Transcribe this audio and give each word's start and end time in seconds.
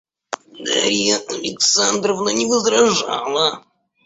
Дарья 0.57 1.17
Александровна 1.29 2.29
не 2.29 2.47
возражала. 2.47 3.63